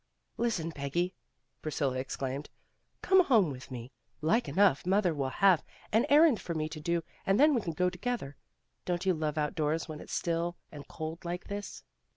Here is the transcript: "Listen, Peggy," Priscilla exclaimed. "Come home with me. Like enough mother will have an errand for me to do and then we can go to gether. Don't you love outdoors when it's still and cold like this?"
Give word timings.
"Listen, 0.37 0.71
Peggy," 0.71 1.13
Priscilla 1.61 1.97
exclaimed. 1.99 2.49
"Come 3.03 3.23
home 3.25 3.51
with 3.51 3.69
me. 3.69 3.91
Like 4.19 4.49
enough 4.49 4.83
mother 4.83 5.13
will 5.13 5.29
have 5.29 5.61
an 5.91 6.07
errand 6.09 6.41
for 6.41 6.55
me 6.55 6.67
to 6.69 6.79
do 6.79 7.03
and 7.23 7.39
then 7.39 7.53
we 7.53 7.61
can 7.61 7.73
go 7.73 7.87
to 7.87 7.99
gether. 7.99 8.35
Don't 8.83 9.05
you 9.05 9.13
love 9.13 9.37
outdoors 9.37 9.87
when 9.87 9.99
it's 9.99 10.11
still 10.11 10.57
and 10.71 10.87
cold 10.87 11.23
like 11.23 11.43
this?" 11.49 11.83